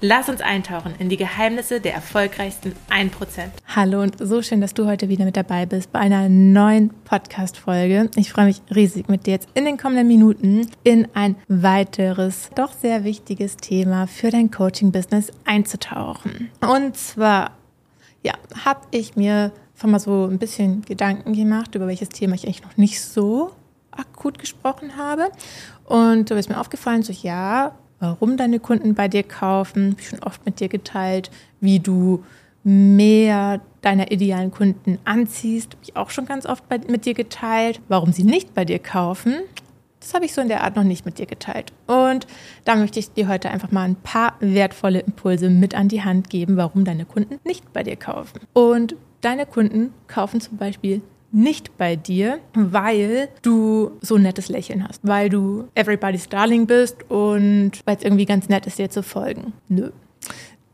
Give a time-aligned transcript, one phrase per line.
[0.00, 3.10] Lass uns eintauchen in die Geheimnisse der erfolgreichsten 1%.
[3.66, 8.08] Hallo und so schön, dass du heute wieder mit dabei bist bei einer neuen Podcast-Folge.
[8.14, 12.72] Ich freue mich riesig, mit dir jetzt in den kommenden Minuten in ein weiteres, doch
[12.74, 16.52] sehr wichtiges Thema für dein Coaching-Business einzutauchen.
[16.60, 17.56] Und zwar,
[18.22, 22.44] ja, habe ich mir schon mal so ein bisschen Gedanken gemacht, über welches Thema ich
[22.44, 23.50] eigentlich noch nicht so
[23.90, 25.32] akut gesprochen habe.
[25.86, 29.96] Und da ist mir aufgefallen, so ja, warum deine Kunden bei dir kaufen.
[30.00, 31.30] Schon oft mit dir geteilt,
[31.60, 32.24] wie du
[32.64, 35.72] mehr deiner idealen Kunden anziehst.
[35.72, 37.80] Habe ich auch schon ganz oft bei, mit dir geteilt.
[37.88, 39.34] Warum sie nicht bei dir kaufen,
[40.00, 41.72] das habe ich so in der Art noch nicht mit dir geteilt.
[41.86, 42.26] Und
[42.64, 46.30] da möchte ich dir heute einfach mal ein paar wertvolle Impulse mit an die Hand
[46.30, 48.40] geben, warum deine Kunden nicht bei dir kaufen.
[48.52, 54.86] Und deine Kunden kaufen zum Beispiel nicht bei dir, weil du so ein nettes Lächeln
[54.86, 59.02] hast, weil du everybody's darling bist und weil es irgendwie ganz nett ist, dir zu
[59.02, 59.52] folgen.
[59.68, 59.90] Nö.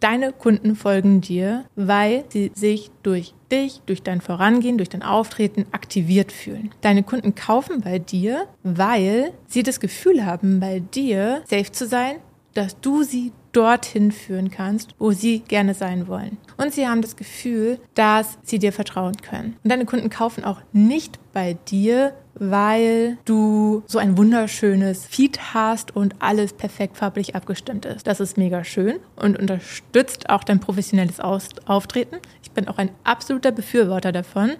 [0.00, 5.64] Deine Kunden folgen dir, weil sie sich durch dich, durch dein Vorangehen, durch dein Auftreten
[5.72, 6.70] aktiviert fühlen.
[6.82, 12.16] Deine Kunden kaufen bei dir, weil sie das Gefühl haben, bei dir safe zu sein,
[12.52, 16.38] dass du sie dorthin führen kannst, wo sie gerne sein wollen.
[16.56, 19.56] Und sie haben das Gefühl, dass sie dir vertrauen können.
[19.64, 25.94] Und deine Kunden kaufen auch nicht bei dir, weil du so ein wunderschönes Feed hast
[25.94, 28.06] und alles perfekt farblich abgestimmt ist.
[28.06, 32.16] Das ist mega schön und unterstützt auch dein professionelles Auftreten.
[32.42, 34.52] Ich bin auch ein absoluter Befürworter davon.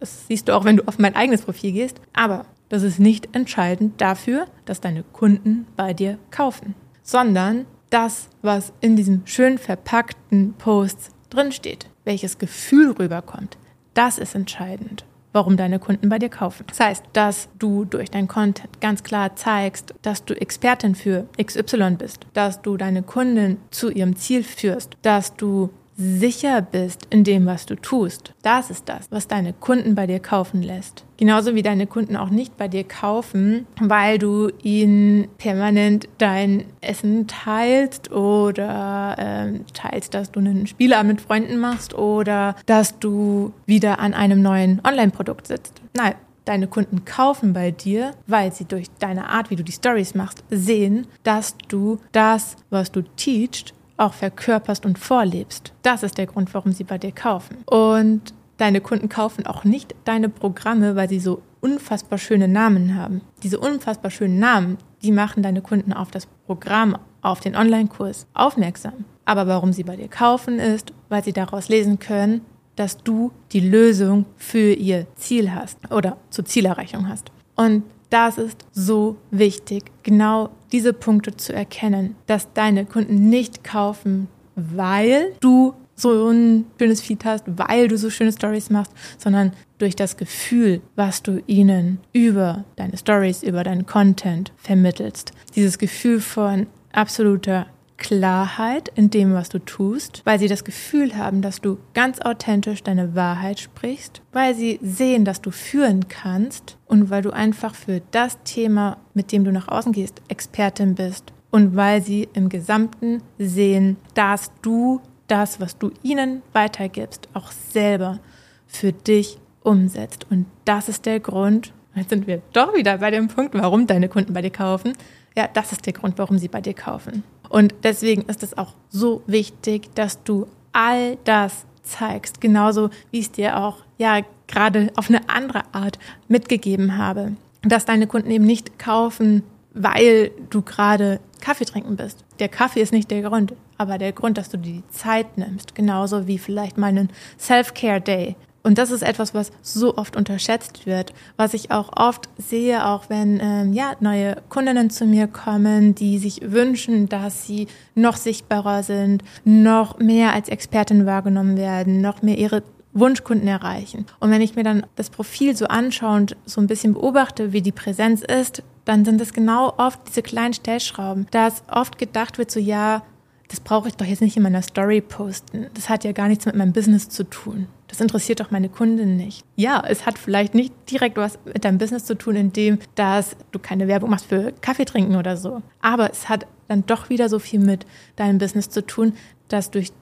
[0.00, 2.00] Das siehst du auch, wenn du auf mein eigenes Profil gehst.
[2.12, 8.72] Aber das ist nicht entscheidend dafür, dass deine Kunden bei dir kaufen, sondern das, was
[8.80, 13.58] in diesem schön verpackten Post drinsteht, welches Gefühl rüberkommt,
[13.94, 16.64] das ist entscheidend, warum deine Kunden bei dir kaufen.
[16.68, 21.96] Das heißt, dass du durch dein Content ganz klar zeigst, dass du Expertin für XY
[21.98, 27.44] bist, dass du deine Kunden zu ihrem Ziel führst, dass du sicher bist in dem,
[27.44, 28.32] was du tust.
[28.42, 31.04] Das ist das, was deine Kunden bei dir kaufen lässt.
[31.16, 37.26] Genauso wie deine Kunden auch nicht bei dir kaufen, weil du ihnen permanent dein Essen
[37.26, 43.98] teilst oder äh, teilst, dass du einen Spielabend mit Freunden machst oder dass du wieder
[43.98, 45.82] an einem neuen Online-Produkt sitzt.
[45.96, 50.14] Nein, deine Kunden kaufen bei dir, weil sie durch deine Art, wie du die Stories
[50.14, 55.72] machst, sehen, dass du das, was du teachst, auch verkörperst und vorlebst.
[55.82, 57.58] Das ist der Grund, warum sie bei dir kaufen.
[57.66, 63.20] Und deine Kunden kaufen auch nicht deine Programme, weil sie so unfassbar schöne Namen haben.
[63.42, 69.04] Diese unfassbar schönen Namen, die machen deine Kunden auf das Programm, auf den Online-Kurs aufmerksam.
[69.24, 72.42] Aber warum sie bei dir kaufen ist, weil sie daraus lesen können,
[72.76, 77.32] dass du die Lösung für ihr Ziel hast oder zur Zielerreichung hast.
[77.56, 84.28] Und das ist so wichtig, genau diese Punkte zu erkennen, dass deine Kunden nicht kaufen,
[84.54, 89.96] weil du so ein schönes Feed hast, weil du so schöne Stories machst, sondern durch
[89.96, 95.32] das Gefühl, was du ihnen über deine Stories, über deinen Content vermittelst.
[95.56, 97.66] Dieses Gefühl von absoluter
[97.98, 102.82] Klarheit in dem, was du tust, weil sie das Gefühl haben, dass du ganz authentisch
[102.82, 108.00] deine Wahrheit sprichst, weil sie sehen, dass du führen kannst und weil du einfach für
[108.12, 113.22] das Thema, mit dem du nach außen gehst, Expertin bist und weil sie im Gesamten
[113.38, 118.20] sehen, dass du das, was du ihnen weitergibst, auch selber
[118.66, 120.26] für dich umsetzt.
[120.30, 124.08] Und das ist der Grund, jetzt sind wir doch wieder bei dem Punkt, warum deine
[124.08, 124.92] Kunden bei dir kaufen.
[125.36, 127.22] Ja, das ist der Grund, warum sie bei dir kaufen.
[127.48, 133.26] Und deswegen ist es auch so wichtig, dass du all das zeigst, genauso wie ich
[133.26, 135.98] es dir auch ja gerade auf eine andere Art
[136.28, 139.42] mitgegeben habe, dass deine Kunden eben nicht kaufen,
[139.74, 142.24] weil du gerade Kaffee trinken bist.
[142.38, 145.74] Der Kaffee ist nicht der Grund, aber der Grund, dass du dir die Zeit nimmst,
[145.74, 148.36] genauso wie vielleicht mal einen Self-Care-Day,
[148.68, 153.08] und das ist etwas, was so oft unterschätzt wird, was ich auch oft sehe, auch
[153.08, 158.82] wenn ähm, ja, neue Kundinnen zu mir kommen, die sich wünschen, dass sie noch sichtbarer
[158.82, 162.62] sind, noch mehr als Expertin wahrgenommen werden, noch mehr ihre
[162.92, 164.04] Wunschkunden erreichen.
[164.20, 167.62] Und wenn ich mir dann das Profil so anschaue und so ein bisschen beobachte, wie
[167.62, 172.50] die Präsenz ist, dann sind es genau oft diese kleinen Stellschrauben, dass oft gedacht wird,
[172.50, 173.02] so ja,
[173.48, 175.66] das brauche ich doch jetzt nicht in meiner Story posten.
[175.74, 177.66] Das hat ja gar nichts mit meinem Business zu tun.
[177.88, 179.42] Das interessiert doch meine Kunden nicht.
[179.56, 183.58] Ja, es hat vielleicht nicht direkt was mit deinem Business zu tun, indem dass du
[183.58, 185.62] keine Werbung machst für Kaffee trinken oder so.
[185.80, 187.86] Aber es hat dann doch wieder so viel mit
[188.16, 189.14] deinem Business zu tun,
[189.48, 189.92] dass durch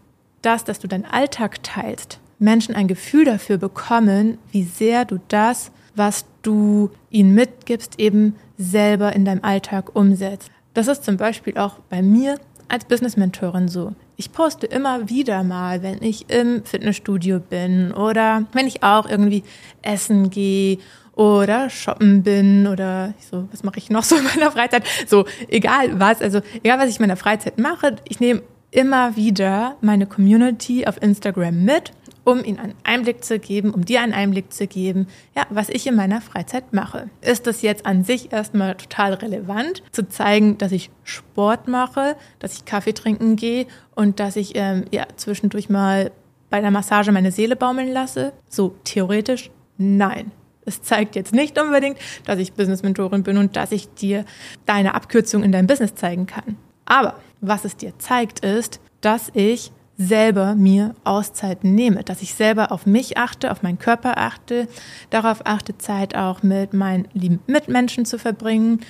[0.42, 5.70] das, dass du deinen Alltag teilst, Menschen ein Gefühl dafür bekommen, wie sehr du das,
[5.94, 10.50] was du ihnen mitgibst, eben selber in deinem Alltag umsetzt.
[10.74, 13.92] Das ist zum Beispiel auch bei mir als Business-Mentorin so.
[14.16, 19.44] Ich poste immer wieder mal, wenn ich im Fitnessstudio bin oder wenn ich auch irgendwie
[19.82, 20.78] essen gehe
[21.14, 24.84] oder shoppen bin oder so, was mache ich noch so in meiner Freizeit?
[25.06, 29.76] So, egal was, also egal was ich in meiner Freizeit mache, ich nehme immer wieder
[29.80, 31.92] meine Community auf Instagram mit
[32.26, 35.06] um ihnen einen Einblick zu geben, um dir einen Einblick zu geben,
[35.36, 37.08] ja, was ich in meiner Freizeit mache.
[37.20, 42.54] Ist das jetzt an sich erstmal total relevant, zu zeigen, dass ich Sport mache, dass
[42.54, 46.10] ich Kaffee trinken gehe und dass ich ähm, ja, zwischendurch mal
[46.50, 48.32] bei der Massage meine Seele baumeln lasse?
[48.48, 50.32] So theoretisch nein.
[50.64, 54.24] Es zeigt jetzt nicht unbedingt, dass ich Business-Mentorin bin und dass ich dir
[54.66, 56.56] deine Abkürzung in deinem Business zeigen kann.
[56.86, 62.70] Aber was es dir zeigt, ist, dass ich selber mir Auszeiten nehme, dass ich selber
[62.72, 64.68] auf mich achte, auf meinen Körper achte,
[65.10, 68.80] darauf achte, Zeit auch mit meinen lieben Mitmenschen zu verbringen,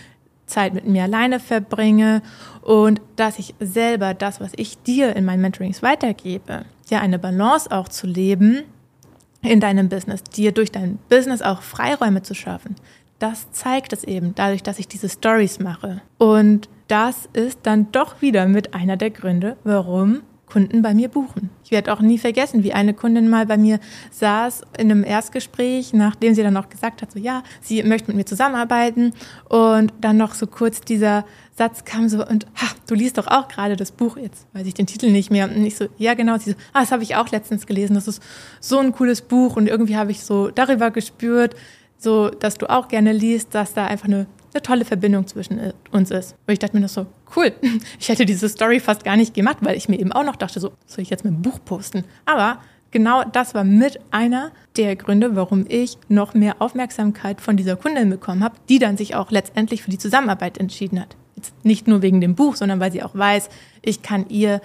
[0.47, 2.23] Zeit mit mir alleine verbringe
[2.63, 7.71] und dass ich selber das, was ich dir in meinen Mentorings weitergebe, ja eine Balance
[7.71, 8.63] auch zu leben
[9.43, 12.77] in deinem Business, dir durch dein Business auch Freiräume zu schaffen.
[13.19, 16.03] Das zeigt es eben dadurch, dass ich diese Stories mache.
[16.19, 21.51] Und das ist dann doch wieder mit einer der Gründe, warum Kunden bei mir buchen.
[21.65, 23.81] Ich werde auch nie vergessen, wie eine Kundin mal bei mir
[24.13, 28.17] saß in einem Erstgespräch, nachdem sie dann auch gesagt hat, so ja, sie möchte mit
[28.17, 29.13] mir zusammenarbeiten.
[29.49, 31.25] Und dann noch so kurz dieser
[31.57, 34.17] Satz kam so und ha, du liest doch auch gerade das Buch.
[34.17, 35.51] Jetzt, weiß ich den Titel nicht mehr.
[35.51, 38.07] Und ich so ja genau, sie so, ah, das habe ich auch letztens gelesen, das
[38.07, 38.23] ist
[38.61, 39.57] so ein cooles Buch.
[39.57, 41.57] Und irgendwie habe ich so darüber gespürt,
[41.99, 45.73] so dass du auch gerne liest, dass da einfach eine eine tolle Verbindung zwischen äh,
[45.91, 46.35] uns ist.
[46.47, 47.07] Und ich dachte mir noch so,
[47.37, 47.53] cool,
[48.01, 50.61] ich hätte diese Story fast gar nicht gemacht, weil ich mir eben auch noch dachte,
[50.61, 52.05] so, soll ich jetzt mit einem Buch posten?
[52.25, 52.59] Aber
[52.91, 58.11] genau das war mit einer der Gründe, warum ich noch mehr Aufmerksamkeit von dieser Kundin
[58.11, 61.17] bekommen habe, die dann sich auch letztendlich für die Zusammenarbeit entschieden hat.
[61.37, 63.51] Jetzt nicht nur wegen dem Buch, sondern weil sie auch weiß,
[63.83, 64.61] ich kann ihr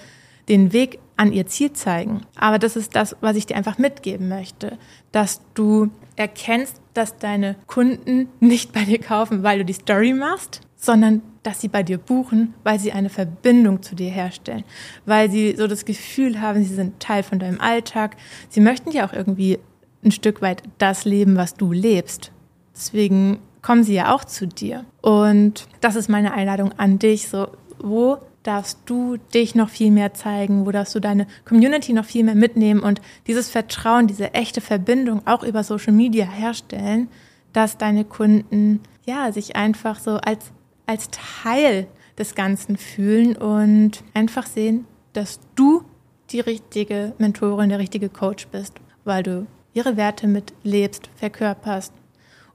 [0.48, 2.22] den Weg an ihr Ziel zeigen.
[2.36, 4.78] Aber das ist das, was ich dir einfach mitgeben möchte,
[5.12, 10.62] dass du erkennst, dass deine Kunden nicht bei dir kaufen, weil du die Story machst,
[10.76, 14.64] sondern dass sie bei dir buchen, weil sie eine Verbindung zu dir herstellen,
[15.06, 18.18] weil sie so das Gefühl haben, sie sind Teil von deinem Alltag.
[18.50, 19.60] Sie möchten ja auch irgendwie
[20.04, 22.32] ein Stück weit das leben, was du lebst.
[22.74, 24.86] Deswegen kommen sie ja auch zu dir.
[25.02, 27.28] Und das ist meine Einladung an dich.
[27.28, 27.48] So,
[27.80, 32.24] wo darfst du dich noch viel mehr zeigen, wo darfst du deine Community noch viel
[32.24, 37.08] mehr mitnehmen und dieses Vertrauen, diese echte Verbindung auch über Social Media herstellen,
[37.54, 40.52] dass deine Kunden ja sich einfach so als,
[40.86, 45.84] als Teil des Ganzen fühlen und einfach sehen, dass du
[46.32, 48.74] die richtige Mentorin, der richtige Coach bist,
[49.04, 51.94] weil du ihre Werte mitlebst, verkörperst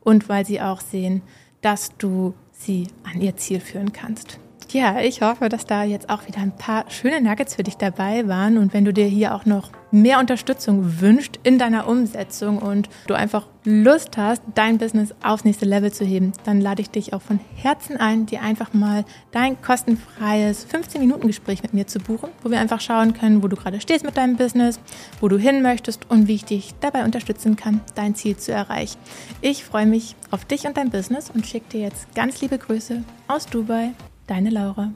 [0.00, 1.22] und weil sie auch sehen,
[1.60, 4.38] dass du sie an ihr Ziel führen kannst.
[4.72, 8.26] Ja, ich hoffe, dass da jetzt auch wieder ein paar schöne Nuggets für dich dabei
[8.26, 8.58] waren.
[8.58, 13.14] Und wenn du dir hier auch noch mehr Unterstützung wünscht in deiner Umsetzung und du
[13.14, 17.22] einfach Lust hast, dein Business aufs nächste Level zu heben, dann lade ich dich auch
[17.22, 22.60] von Herzen ein, dir einfach mal dein kostenfreies 15-Minuten-Gespräch mit mir zu buchen, wo wir
[22.60, 24.80] einfach schauen können, wo du gerade stehst mit deinem Business,
[25.20, 28.98] wo du hin möchtest und wie ich dich dabei unterstützen kann, dein Ziel zu erreichen.
[29.40, 33.04] Ich freue mich auf dich und dein Business und schicke dir jetzt ganz liebe Grüße
[33.28, 33.92] aus Dubai.
[34.26, 34.92] Deine Laura.